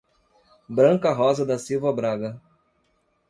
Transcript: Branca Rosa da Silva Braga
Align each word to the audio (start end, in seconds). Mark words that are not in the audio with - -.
Branca 0.67 1.13
Rosa 1.13 1.45
da 1.45 1.59
Silva 1.59 1.93
Braga 1.93 2.41